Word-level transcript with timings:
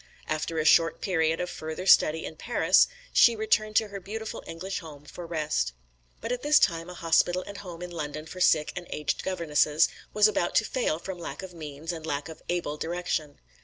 After 0.27 0.57
a 0.57 0.65
short 0.65 0.99
period 0.99 1.39
of 1.39 1.47
further 1.47 1.85
study 1.85 2.25
in 2.25 2.35
Paris 2.35 2.87
she 3.13 3.35
returned 3.35 3.75
to 3.75 3.89
her 3.89 3.99
beautiful 3.99 4.43
English 4.47 4.79
home 4.79 5.05
for 5.05 5.27
rest. 5.27 5.73
But 6.21 6.31
at 6.31 6.41
this 6.41 6.57
time 6.57 6.89
a 6.89 6.95
hospital 6.95 7.43
and 7.45 7.57
home 7.59 7.83
in 7.83 7.91
London 7.91 8.25
for 8.25 8.41
sick 8.41 8.73
and 8.75 8.87
aged 8.89 9.21
governesses 9.21 9.89
was 10.11 10.27
about 10.27 10.55
to 10.55 10.65
fail 10.65 10.97
from 10.97 11.19
lack 11.19 11.43
of 11.43 11.53
means 11.53 11.91
and 11.91 12.03
lack 12.03 12.29
of 12.29 12.41
able 12.49 12.77
direction. 12.77 13.37